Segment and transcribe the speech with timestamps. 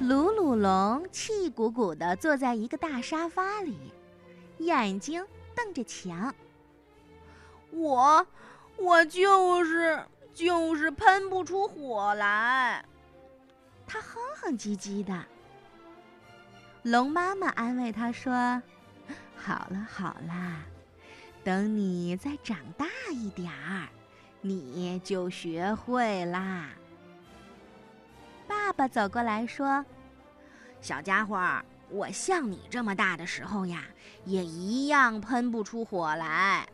[0.00, 3.92] 鲁鲁龙气鼓鼓地坐在一个大沙发里，
[4.58, 5.24] 眼睛
[5.54, 6.34] 瞪着墙。
[7.70, 8.26] 我，
[8.76, 10.04] 我就是
[10.34, 12.84] 就是喷不出火来。
[13.86, 15.24] 他哼哼唧唧的。
[16.82, 18.60] 龙妈妈安慰他说
[19.36, 20.58] ：“好了好了，
[21.44, 23.88] 等你再长大一点儿，
[24.40, 26.70] 你就学会啦。”
[28.46, 29.84] 爸爸走过来说
[30.80, 31.40] ：“小家伙，
[31.88, 33.84] 我像你这么大的时候呀，
[34.24, 36.68] 也一样喷不出火来。”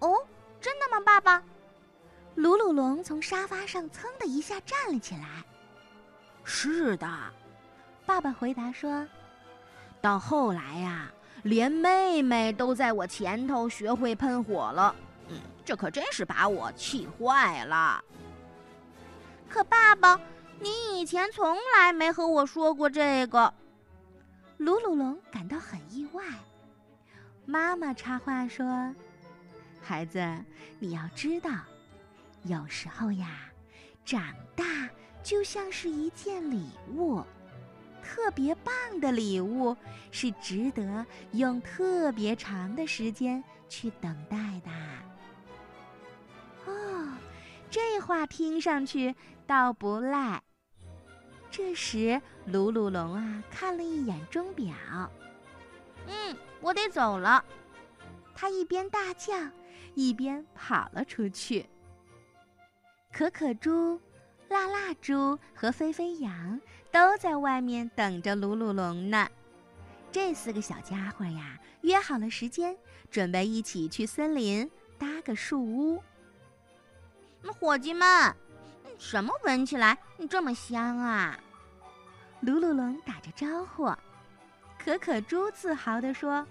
[0.00, 0.14] 哦，
[0.60, 1.42] 真的吗，爸爸？
[2.34, 5.44] 鲁鲁龙从沙发上噌的一下站了起来。
[6.42, 7.08] 是的，
[8.04, 9.06] 爸爸回答说
[10.02, 11.10] ：“到后来呀，
[11.44, 14.94] 连妹妹都在我前头学会喷火了。
[15.28, 18.02] 嗯，这可真是把我气坏了。”
[19.48, 20.20] 可爸爸，
[20.58, 23.54] 你以前从来没和我说过这个。
[24.56, 26.24] 鲁鲁龙感到很意外。
[27.46, 28.92] 妈妈插话说
[29.80, 30.20] ：“孩子，
[30.80, 31.50] 你要知道，
[32.42, 33.28] 有时候呀，
[34.04, 34.64] 长大。”
[35.24, 37.24] 就像是一件礼物，
[38.04, 39.74] 特别棒的礼物，
[40.10, 44.70] 是值得用特别长的时间去等待的。
[46.66, 47.16] 哦，
[47.70, 49.14] 这话听上去
[49.46, 50.42] 倒不赖。
[51.50, 54.74] 这时，鲁鲁龙啊看了一眼钟表，
[56.06, 57.42] 嗯，我得走了。
[58.34, 59.32] 他一边大叫，
[59.94, 61.64] 一边跑了出去。
[63.10, 63.98] 可可猪。
[64.50, 66.60] 辣辣猪和飞飞羊
[66.94, 69.28] 都在外面等着鲁鲁龙呢。
[70.12, 72.78] 这四个小家伙呀，约好了时间，
[73.10, 76.00] 准备一起去森林搭个树屋。
[77.42, 78.32] 那伙计们，
[78.96, 79.98] 什么闻起来
[80.30, 81.36] 这么香啊？
[82.42, 83.92] 鲁鲁龙打着招呼。
[84.78, 86.46] 可可猪自豪地说：“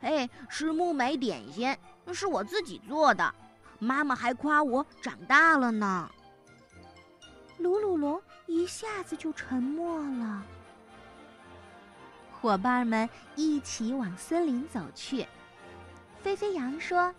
[0.00, 1.76] 哎，是木莓点心，
[2.14, 3.34] 是我自己做的。
[3.78, 6.10] 妈妈还夸我长大了呢。”
[7.58, 10.42] 鲁鲁龙一下子就沉默了。
[12.32, 15.26] 伙伴们一起往森林走去。
[16.22, 17.14] 飞飞羊说：“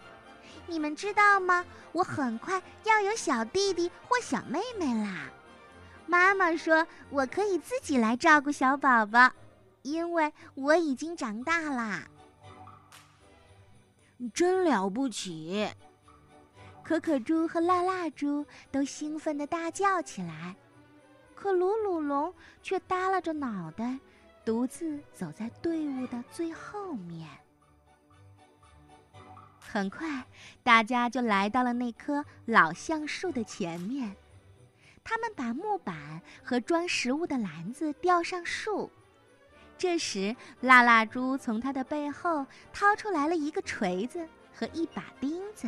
[0.67, 1.65] 你们知道吗？
[1.91, 5.29] 我很快要有小弟弟或小妹妹啦。
[6.05, 9.31] 妈妈说我可以自己来照顾小宝宝，
[9.81, 12.07] 因为我已经长大啦。
[14.33, 15.67] 真了不起！”
[16.87, 20.55] 可可猪和辣辣猪都兴奋地大叫起来，
[21.35, 22.33] 可鲁鲁龙
[22.63, 23.99] 却耷拉着脑袋，
[24.45, 27.27] 独自走在队伍的最后面。
[29.59, 30.25] 很快，
[30.63, 34.15] 大家就来到了那棵老橡树的前面。
[35.03, 38.89] 他们把木板和装食物的篮子吊上树。
[39.77, 45.67] 这时，辣辣猪从他的背后掏出来了一个锤子和一把钉子。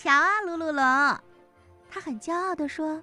[0.00, 0.84] 瞧啊，鲁鲁龙，
[1.90, 3.02] 他很骄傲地说：“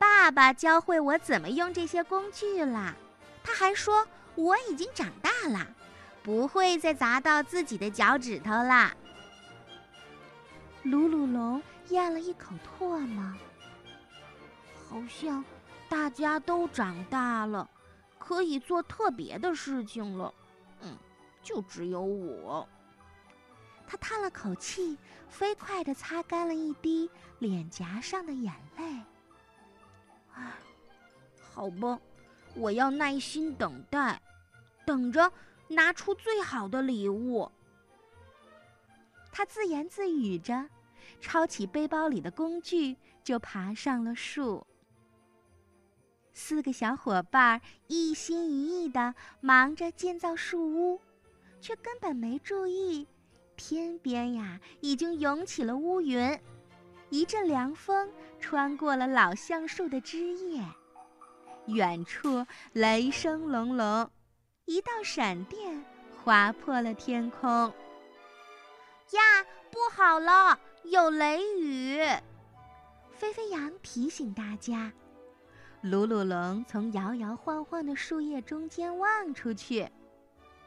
[0.00, 2.96] 爸爸教会我怎么用这些工具了。
[3.44, 5.66] 他还说我已经长大了，
[6.22, 8.96] 不会再砸到自己的脚趾头啦。”
[10.84, 13.22] 鲁鲁龙咽了一口唾沫，
[14.88, 15.44] 好像
[15.86, 17.68] 大家都长大了，
[18.18, 20.32] 可以做特别的事情了。
[20.80, 20.96] 嗯，
[21.42, 22.66] 就只有我。
[23.86, 24.98] 他叹了口气，
[25.28, 27.08] 飞快地擦干了一滴
[27.38, 29.00] 脸颊上的眼泪。
[30.34, 30.52] 唉，
[31.52, 31.98] 好吧，
[32.54, 34.20] 我要耐心等待，
[34.84, 35.32] 等着
[35.68, 37.50] 拿出最好的礼物。
[39.30, 40.68] 他自言自语着，
[41.20, 44.66] 抄起背包里的工具，就爬上了树。
[46.32, 51.00] 四个小伙伴一心一意地忙着建造树屋，
[51.60, 53.06] 却根本没注意。
[53.56, 56.38] 天边呀，已经涌起了乌云，
[57.10, 60.62] 一阵凉风穿过了老橡树的枝叶，
[61.66, 64.10] 远处雷声隆隆，
[64.66, 65.84] 一道闪电
[66.22, 67.50] 划破了天空。
[69.10, 69.20] 呀，
[69.70, 71.98] 不好了，有雷雨！
[73.12, 74.92] 飞飞羊提醒大家。
[75.80, 79.88] 鲁鲁龙从摇摇晃晃的树叶中间望出去。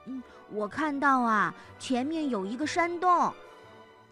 [0.05, 3.33] 嗯，我看到啊，前面有一个山洞。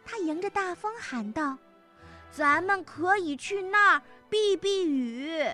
[0.05, 1.57] 他迎着大风喊道
[2.31, 5.45] ：“咱们可以去那儿避避雨。”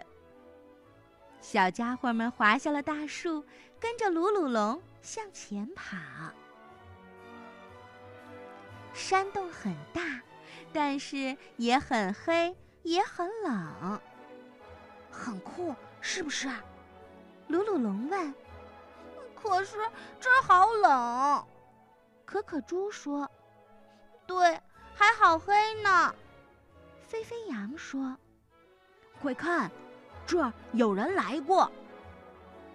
[1.41, 3.43] 小家伙们滑下了大树，
[3.79, 5.97] 跟着鲁鲁龙向前跑。
[8.93, 10.21] 山洞很大，
[10.71, 13.99] 但是也很黑，也很冷。
[15.09, 16.47] 很酷，是不是？
[17.47, 18.33] 鲁鲁龙问。
[19.43, 19.75] 可是
[20.21, 21.45] 这儿好冷。
[22.23, 23.29] 可可猪说
[24.25, 24.57] ：“对，
[24.95, 26.15] 还好黑呢。”
[27.05, 28.17] 飞飞羊说
[29.21, 29.69] ：“快看，
[30.25, 31.69] 这儿有人来过。”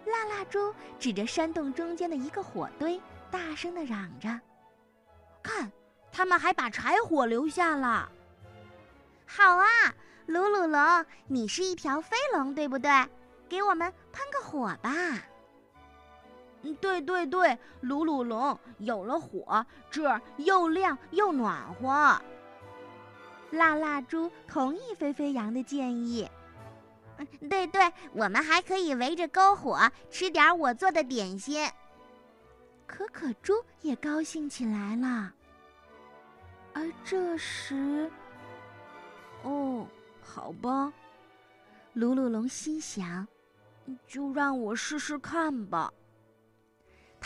[0.05, 3.01] 辣辣猪指着山洞中间的一个火堆，
[3.31, 4.29] 大声的嚷着
[5.43, 5.73] ：“看，
[6.13, 8.13] 他们还把柴火留下了。”
[9.27, 9.67] 好啊，
[10.27, 12.91] 鲁鲁龙，你是一条飞龙，对不对？
[13.49, 14.91] 给我们喷个火吧。
[16.75, 22.21] 对对对，鲁鲁龙有了火，这儿又亮又暖和。
[23.51, 26.29] 辣辣猪同意飞飞羊的建议。
[27.49, 31.69] 对对，我们还可以围着篝火吃点我做的点心。
[32.87, 35.33] 可可猪也高兴起来了。
[36.75, 38.11] 而这时，
[39.43, 39.87] 哦，
[40.23, 40.93] 好吧，
[41.95, 43.27] 鲁鲁龙心想，
[44.07, 45.93] 就让我试试看吧。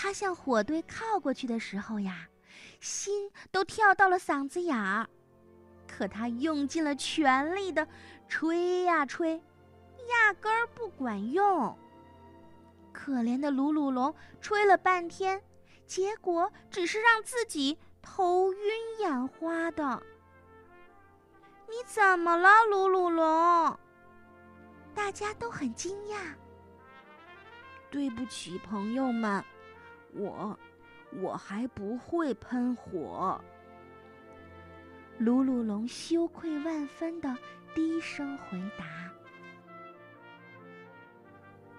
[0.03, 2.29] 他向火堆靠过去的时候呀，
[2.81, 5.09] 心都跳到了嗓子眼儿。
[5.87, 7.87] 可他用尽了全力的
[8.29, 9.41] 吹呀吹，
[10.09, 11.79] 压根儿不管用。
[12.93, 15.41] 可怜的鲁鲁龙吹了半天，
[15.87, 20.03] 结果只是让自己头晕眼花的。
[21.69, 23.79] 你怎么了，鲁鲁龙？
[24.97, 26.35] 大家都很惊讶。
[27.89, 29.45] 对不起，朋友们。
[30.13, 30.59] 我，
[31.21, 33.41] 我还不会喷火。
[35.19, 37.37] 鲁鲁龙羞愧万分的
[37.75, 38.85] 低声回答：“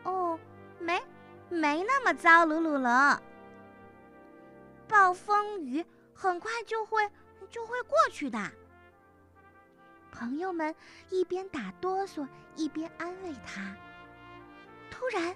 [0.09, 0.39] 哦，
[0.79, 1.01] 没，
[1.49, 3.19] 没那么糟。”鲁鲁龙，
[4.87, 5.83] 暴风雨
[6.13, 7.09] 很快就会
[7.49, 8.39] 就会过去的。
[10.11, 10.73] 朋友们
[11.09, 13.75] 一边打哆嗦一边安慰他。
[14.93, 15.35] 突然。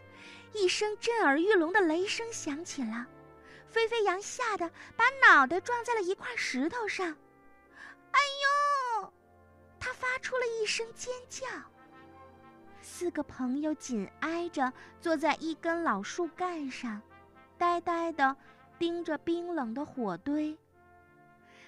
[0.54, 3.06] 一声震耳欲聋的雷声响起了，
[3.70, 7.16] 飞飞羊吓得把脑袋撞在了一块石头上。
[8.12, 8.20] 哎
[9.02, 9.14] 呦！
[9.80, 11.46] 他发出了一声尖叫。
[12.82, 14.72] 四个朋友紧挨着
[15.02, 17.00] 坐在一根老树干上，
[17.58, 18.36] 呆呆地
[18.80, 20.58] 盯着冰冷的火堆。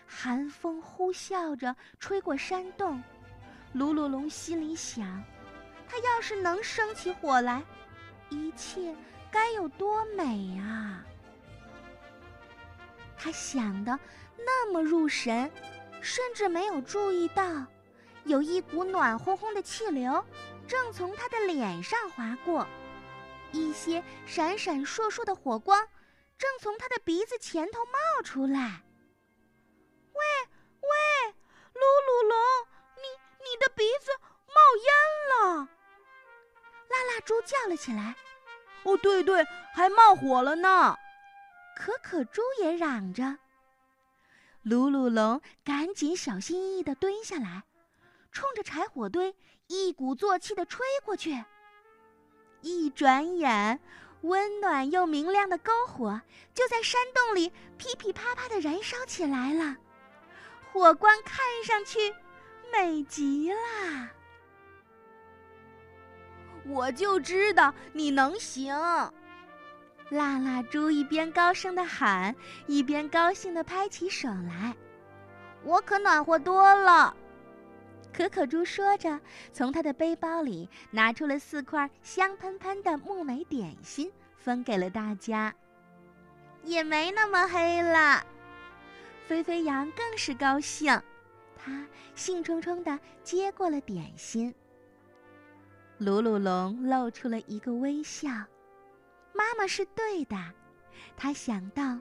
[0.08, 3.04] 寒风呼啸着吹过山洞，
[3.74, 5.22] 鲁鲁龙心里想：
[5.88, 7.62] 他要是能生起火来。
[8.30, 8.96] 一切
[9.32, 11.04] 该有多美啊！
[13.18, 14.00] 他想的
[14.38, 15.52] 那么入神，
[16.02, 17.44] 甚至没有注意到，
[18.24, 20.24] 有一股暖烘烘的气流
[20.68, 22.66] 正从他的脸上划过，
[23.52, 25.88] 一些闪闪烁烁的火光
[26.38, 28.84] 正从他的鼻子前头冒出来。
[30.14, 30.22] 喂
[30.82, 31.34] 喂，
[31.74, 32.38] 鲁鲁龙，
[32.96, 34.12] 你你的鼻子
[34.48, 34.56] 冒
[34.86, 34.90] 烟
[35.58, 35.70] 了！
[36.90, 38.16] 辣辣猪叫了起来
[38.84, 40.98] ：“哦，对对，还冒火了呢！”
[41.78, 43.38] 可可猪也嚷着。
[44.64, 47.64] 鲁鲁龙赶紧小心翼翼地蹲下来，
[48.32, 49.34] 冲着柴火堆
[49.68, 51.44] 一鼓作气地吹过去。
[52.62, 53.80] 一转眼，
[54.22, 56.22] 温暖又明亮的篝火
[56.54, 59.78] 就在山洞里噼噼啪啪地燃烧起来了，
[60.74, 62.14] 火光看上去
[62.70, 64.10] 美极了。
[66.66, 68.74] 我就知道你能行，
[70.10, 72.36] 辣辣猪一边高声的喊，
[72.68, 74.76] 一边高兴的拍起手来。
[75.64, 77.16] 我可暖和多了。
[78.12, 79.20] 可可猪说着，
[79.54, 85.54] 从他的背包里拿出了四块香喷喷的木莓点心，分给了大家。
[86.64, 88.24] 也没那么黑了。
[89.28, 91.00] 飞飞羊更是高兴，
[91.56, 91.86] 他
[92.16, 94.54] 兴冲冲的接过了点心。
[96.00, 98.30] 鲁鲁龙露出了一个微笑，
[99.34, 100.38] 妈妈是对的，
[101.18, 102.00] 他想到，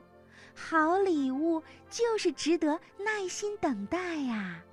[0.55, 4.63] 好礼物就是值得耐心等待呀，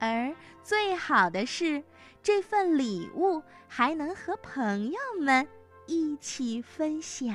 [0.00, 1.80] 而最好的是，
[2.24, 5.46] 这份礼物还能和朋友们
[5.86, 7.32] 一起分享。